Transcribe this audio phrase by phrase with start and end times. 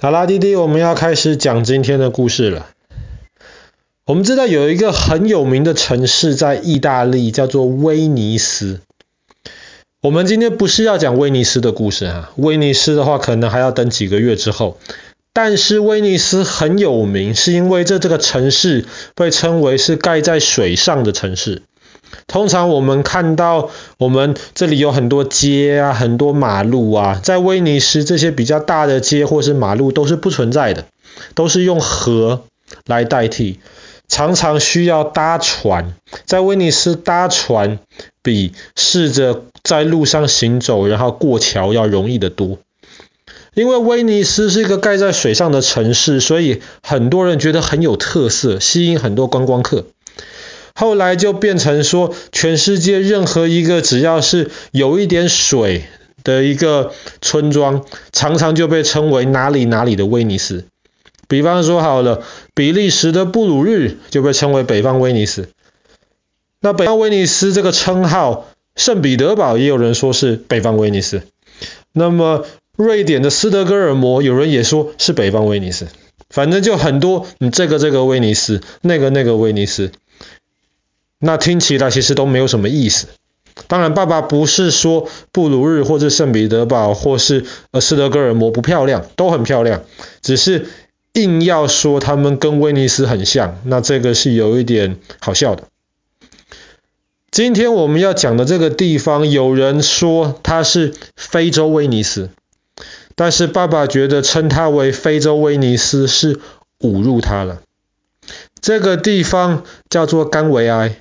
[0.00, 2.68] 好啦，弟弟，我们要开始讲今天的故事了。
[4.06, 8.78] 我们知道有一个很有名的城市在意大利，叫做威尼斯。
[10.00, 14.78] 我们今天不是要讲威尼斯的故事哈，威尼斯的话可能还要等几个月之后。
[15.32, 18.86] 但是威尼斯很有名，是因为这这个城市
[19.16, 21.62] 被称为是盖在水上的城市。
[22.26, 30.86] 通常我们看到我们这里有很多街啊，很多马路啊，在威尼斯这些比较大的街或是马路都是不存在的，
[31.34, 32.44] 都是用河
[32.86, 33.60] 来代替，
[34.08, 35.94] 常常需要搭船。
[36.26, 37.78] 在威尼斯搭船
[38.22, 42.58] 比试着在路上行走然后过桥要容易得多，
[43.54, 49.86] 因为威尼斯是一个盖在水上的城市，所以很多人觉得很有特色，吸引很多观光客。
[50.78, 55.82] 后来就变成说，全世界任何一个只要是有一点水
[56.22, 60.66] 的一个村庄，常常就被称为哪里哪里的威尼斯。
[61.26, 62.22] 比方说好了，
[62.54, 65.48] 比利时的布鲁日就被称为北方威尼斯。
[66.60, 71.22] 那北方威尼斯这个称号，圣彼得堡也有人说是北方威尼斯。
[71.92, 75.88] 那么瑞典的斯德哥尔摩，有人也说是北方威尼斯。
[76.30, 79.90] 反正就很多，你这个这个威尼斯，那个那个威尼斯。
[81.18, 83.08] 那听起来其实都没有什么意思。
[83.66, 89.82] 当然，爸爸不是说布鲁日或者圣彼得堡或是呃斯德哥尔摩不漂亮，都很漂亮。
[90.22, 90.68] 只是
[91.14, 95.64] 硬要说他们跟威尼斯很像，那这个是有一点好笑的。
[97.32, 102.30] 今天我们要讲的这个地方，有人说它是非洲威尼斯，
[103.16, 106.36] 但是爸爸觉得称它为非洲威尼斯是
[106.78, 107.60] 侮辱它了。
[108.60, 110.96] 这个地方叫做甘维埃。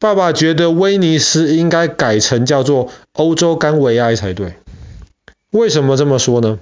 [0.00, 4.54] 爸爸觉得威尼斯应该改成叫做欧洲甘维埃才对。
[5.50, 6.58] 为什么这么说呢？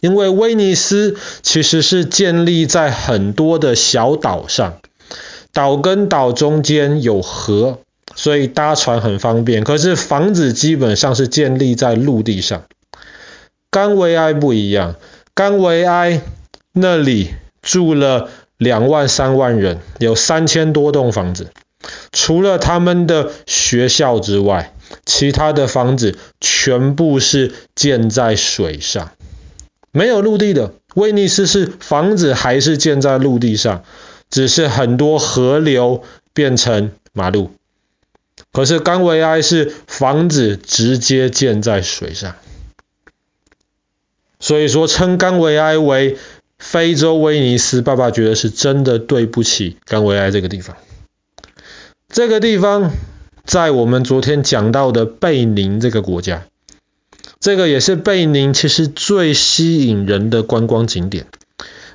[0.00, 4.80] 因为威尼斯其实是建立在很多的小岛上，
[5.52, 7.78] 岛跟岛中间有河，
[8.16, 9.62] 所以搭船很方便。
[9.62, 12.64] 可是房子基本上是建立在陆地上。
[13.70, 14.96] 甘维埃不一样，
[15.32, 16.22] 甘维埃
[16.72, 17.30] 那里
[17.62, 21.52] 住了两万三万人，有三千多栋房子。
[22.12, 29.12] 除了他们的学校之外，其他的房子全部是建在水上，
[29.92, 30.72] 没有陆地的。
[30.94, 33.84] 威尼斯是房子还是建在陆地上，
[34.30, 37.52] 只是很多河流变成马路。
[38.52, 42.36] 可是甘维埃是房子直接建在水上，
[44.40, 46.16] 所以说称甘维埃为
[46.58, 50.76] 非洲威尼斯，爸爸觉得是真的对不起甘维埃这个地方。
[52.10, 52.90] 这个地方
[53.44, 56.46] 在我们昨天讲到的贝宁这个国家，
[57.38, 61.26] 这个也是贝宁其实最吸引人的观光景点。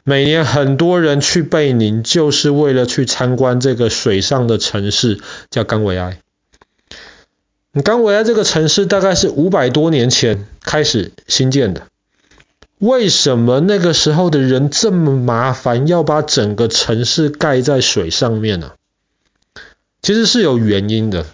[0.03, 5.19] 每年很多人去贝宁，就是为了去参观这个水上的城市，
[5.49, 6.19] 叫甘维埃。
[7.83, 11.87] 甘维埃这个城市大概是五百多年前开始兴建的。
[12.77, 18.73] 为什么那个时候的人这么麻烦，要把整个城市盖在水上面呢？
[20.03, 21.25] 其实是有原因的。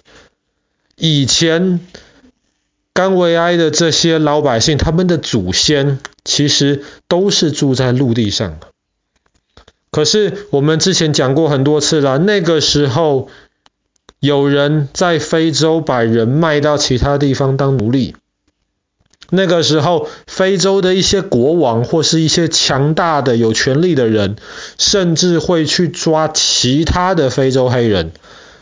[0.95, 1.81] 以前
[2.93, 8.67] 甘维埃的这些老百姓，他们的祖先其实都是住在陆地上的。
[9.91, 13.29] 可是我们之前讲过很多次了，那个时候
[14.19, 18.15] 有人在非洲把人卖到其他地方当奴隶。
[19.31, 24.35] 那个时候，非洲的一些国王或是一些强大的有权力的人，
[24.77, 28.11] 甚至会去抓其他的非洲黑人。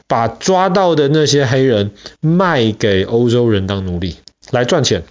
[0.08, 1.92] 把抓到的那些黑人
[2.22, 4.16] 卖给欧洲人当奴隶
[4.52, 5.04] 来赚钱，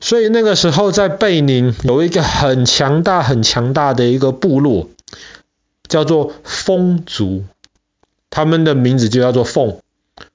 [0.00, 4.90] 所以那个时候在贝宁有一个很强大、很强大的一个部落，
[5.88, 7.44] 叫做蜂族，
[8.28, 9.78] 他们的名字就叫做凤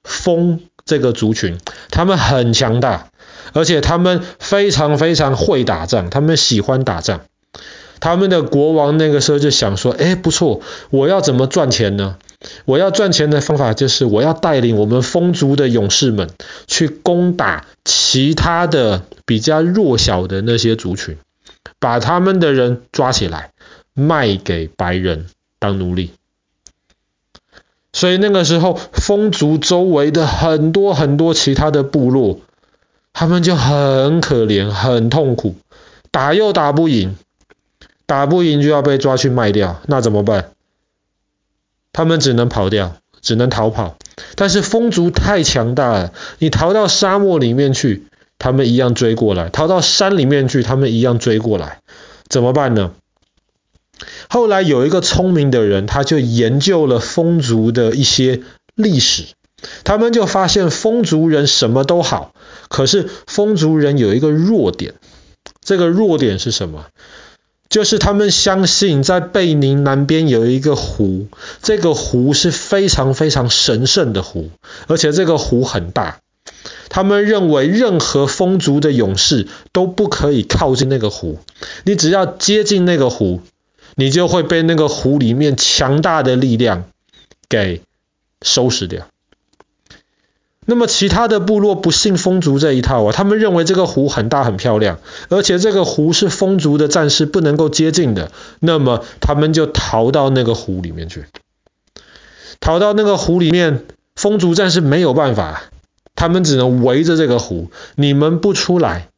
[0.02, 1.58] 蜂这个族群，
[1.90, 3.10] 他们很强大，
[3.52, 7.20] 而且他们非常非常会打仗，他们喜欢打仗。
[7.98, 10.60] 他们的国王那个时候就想说：“哎，不错，
[10.90, 12.16] 我要怎么赚钱呢？
[12.64, 16.30] 我要赚钱的方法就是我要带领我们蜂族的勇士们
[16.66, 21.16] 去攻打其他的比较弱小的那些族群，
[21.78, 23.50] 把他们的人抓起来
[23.94, 25.26] 卖给白人
[25.58, 26.12] 当奴隶。
[27.92, 32.40] 所以那个时候，蜂族周围的很多很多其他的部落，
[33.12, 35.54] 他们就很可怜，很痛苦，
[36.10, 37.16] 打又打不赢。”
[38.08, 40.52] 打不赢就要被抓去卖掉，那怎么办？
[41.96, 43.96] 他们只能跑掉，只能逃跑。
[44.34, 48.04] 但是风族太强大了，你逃到沙漠里面去，
[48.38, 51.80] 他们一样追过来；逃到山里面去，他们一样追过来。
[52.28, 52.92] 怎么办呢？
[54.28, 58.42] 后来有一个聪明的人，他就研究了风族的一些
[58.74, 59.24] 历史，
[59.82, 62.34] 他们就发现风族人什么都好，
[62.68, 64.92] 可是风族人有一个弱点，
[65.64, 66.84] 这个弱点是什么？
[67.68, 71.26] 就是他们相信在贝宁南边有一个湖，
[71.62, 74.50] 这个湖是非常非常神圣的湖，
[74.86, 76.20] 而且这个湖很大。
[76.88, 81.38] 他们认为任何风族的勇士都不可以靠近那个湖，
[81.84, 83.40] 你只要接近那个湖，
[83.96, 86.84] 你就会被那个湖里面强大的力量
[87.48, 87.82] 给
[88.42, 89.06] 收拾掉。
[90.68, 94.98] 那么其他的部落不信风族这一套啊，他们认为这个湖很大很漂亮，
[95.28, 101.24] 而且这个湖是风族的战士不能够接近的，那么他们就逃到那个湖里面去。
[102.58, 103.84] 逃到那个湖里面，
[104.16, 105.62] 风族战士没有办法，
[106.16, 109.08] 他们只能围着这个湖，你们不出来，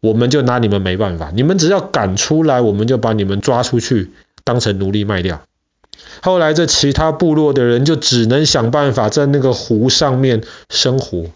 [0.00, 4.10] 我们就拿你们没办法，你们只要敢出来，我们就把你们抓出去，
[4.44, 5.42] 当成奴隶卖掉。
[6.20, 11.26] 后来，这其他部落的人就只能想办法在那个湖上面生活。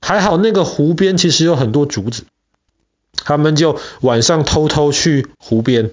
[0.00, 2.24] 还好，那个湖边其实有很多竹子，
[3.12, 5.90] 他们就晚上偷偷去湖边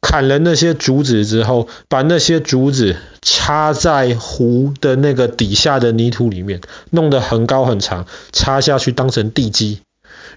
[0.00, 6.60] 砍了那些竹子之后，把那些竹子插在湖的那个底下的泥土里面，
[6.90, 9.80] 弄得很高很长，插下去当成地基，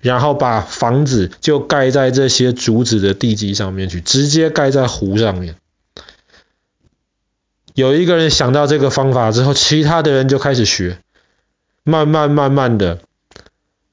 [0.02, 5.56] 然后把房子就盖在这些竹子的地基上面去，直接盖在湖上面。
[7.80, 11.00] 有一个人想到这个方法之后，其他的人就开始学，
[11.86, 13.00] 慢慢慢慢的，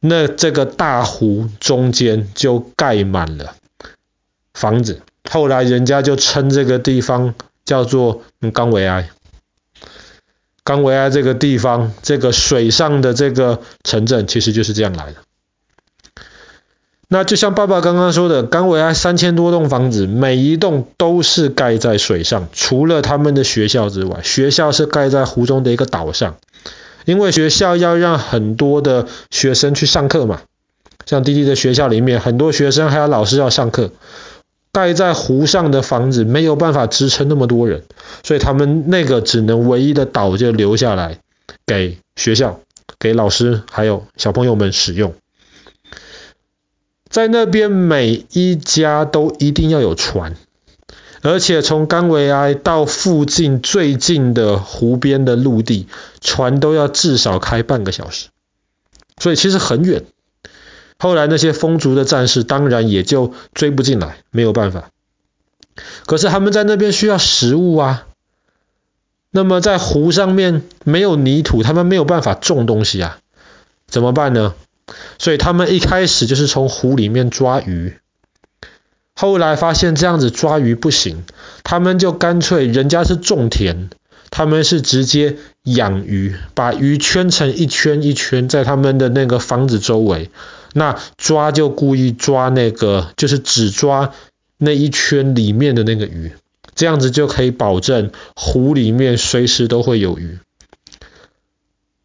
[0.00, 3.54] 那这个大湖中间就盖满了
[4.52, 5.02] 房子。
[5.30, 9.08] 后来人家就称这个地方叫做冈维埃。
[10.64, 15.20] 冈维埃这个地方，这个水上的这个城镇，其实就是这样来的。
[17.08, 26.36] 那就像爸爸刚刚说的，冈维埃三千多栋房子，每一栋都是盖在水上，除了他们的学校之外，学校是盖在湖中的一个岛上，
[27.04, 30.40] 因为学校要让很多的学生去上课嘛，
[31.06, 33.92] 像弟弟的学校里面，很多学生还有老师要上课，
[34.72, 37.84] 盖在湖上的房子没有办法支撑那么多人，
[38.24, 41.18] 所以他们那个只能唯一的岛就留下来
[41.64, 42.58] 给学校、
[42.98, 45.14] 给老师还有小朋友们使用。
[47.16, 50.36] 在那边每一家都一定要有船，
[51.22, 55.88] 而且从冈维埃到附近最近的湖边的陆地，
[56.20, 58.28] 船都要至少开半个小时，
[59.16, 60.04] 所以其实很远。
[60.98, 64.90] 后来那些风族的战士当然也就追不进来，没有办法。
[66.04, 68.06] 可是他们在那边需要食物啊，
[69.30, 73.20] 那么在湖上面没有泥土，他们没有办法种东西啊，
[73.88, 74.54] 怎么办呢？
[75.18, 77.96] 所以他们一开始就是从湖里面抓鱼，
[79.14, 81.24] 后来发现这样子抓鱼不行，
[81.64, 83.90] 他们就干脆人家是种田，
[84.30, 90.30] 他们是直接养鱼，把鱼圈成一圈一圈在他们的那个房子周围，
[90.72, 94.12] 那抓就故意抓那个，就是只抓
[94.58, 96.32] 那一圈里面的那个鱼，
[96.74, 100.38] 这样子就可以保证湖里面随时都会有鱼。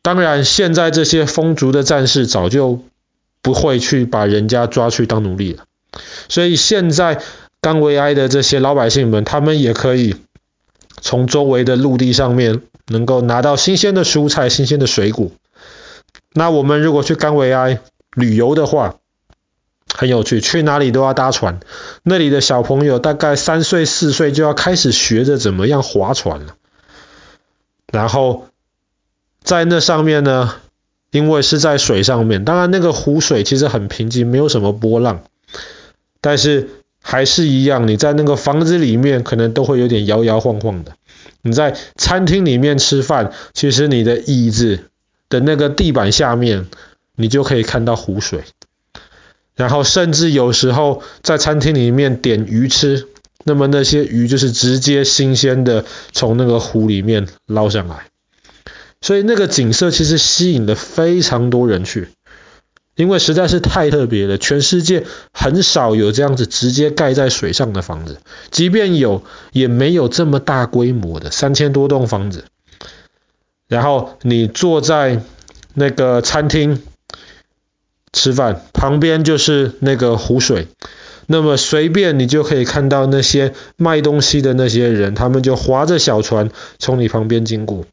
[0.04, 2.84] 当然，现在这些风族的战士早就
[3.44, 5.66] 不会去把人家抓去当奴隶了，
[6.28, 7.22] 所以现在
[7.62, 10.16] 冈维埃的这些老百姓们，他们也可以
[11.02, 15.30] 从周围的陆地上面能够拿到新鲜的蔬菜、新鲜的水果。
[16.34, 17.80] 那我们如果去冈维埃
[18.16, 18.96] 旅游的话，
[19.94, 21.60] 很有趣，去哪里都要搭船。
[22.02, 26.56] 那里的小朋友大概三岁、四岁就要开始学着怎么样划船了，
[27.94, 28.48] 然后。
[29.44, 30.56] 在那上面呢，
[31.12, 35.24] 因为是在水上面，当然那个湖水其实很平静，没有什么波浪，
[36.22, 36.70] 但是
[37.02, 40.94] 还是一样，你在那个房子里面可能都会有点摇摇晃晃的。
[41.42, 44.80] 你在餐厅里面吃饭，其实你的椅子
[45.28, 46.68] 的那个地板下面，
[47.16, 48.44] 你就可以看到湖水。
[49.56, 53.08] 然后甚至有时候在餐厅里面点鱼吃，
[53.44, 58.11] 那么那些鱼就是直接新鲜的从那个湖里面捞上来。
[59.02, 62.10] 所以那个景色其实吸引了非常多人去，
[62.96, 68.20] 因为实在是太特别了，全世界很少有这样子直接盖在水上的房子，
[68.52, 72.46] 即便有，也没有这么大规模的三千多栋房子。
[73.68, 75.24] 然后你坐在
[75.74, 76.84] 那个餐厅
[78.14, 80.68] 吃饭，旁边就是那个湖水，
[81.26, 87.86] 那么随便你就可以看到那些卖东西的那些人，他们就划着小船从你旁边经过。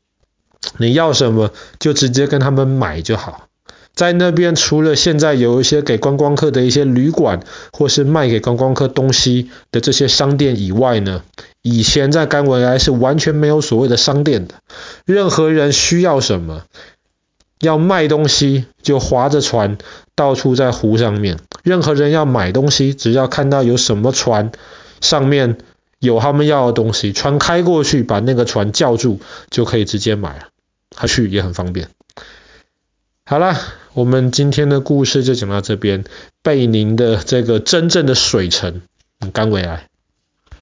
[0.76, 3.48] 你要什么就直接跟他们买就好，
[3.94, 7.40] 在那边除了现在有一些给观光客的一些旅馆，
[7.72, 11.22] 或是卖给观光客东西的这些商店以外呢，
[11.62, 14.54] 以前在甘维来是完全没有所谓的商店的。
[15.04, 16.62] 任何人需要什么，
[17.60, 19.78] 要卖东西就划着船
[20.14, 24.52] 到处在湖上面；任何人要买东西，只要看到有什么船
[25.00, 25.58] 上面
[25.98, 30.48] 有他们要的东西，船开过去把那个船叫住，就可以直接买了，
[30.90, 31.88] 他去也很方便。
[33.24, 33.56] 好了，
[33.94, 36.04] 我们今天的故事就讲到这边。
[36.42, 38.80] 贝宁的这个真正的水城，
[39.32, 39.87] 甘维来。